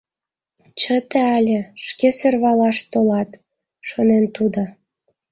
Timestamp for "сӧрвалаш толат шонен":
2.19-4.25